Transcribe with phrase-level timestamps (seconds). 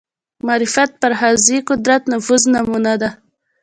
[0.47, 3.09] معرفت پر حوزې قدرت نفوذ نمونه ده